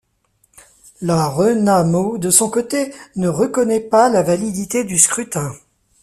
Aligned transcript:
La 1.01 1.27
ReNaMo 1.27 2.17
de 2.17 2.31
son 2.31 2.49
côté 2.49 2.91
ne 3.17 3.27
reconnait 3.27 3.79
pas 3.79 4.09
la 4.09 4.23
validité 4.23 4.83
du 4.83 4.97
scrutin. 4.97 5.53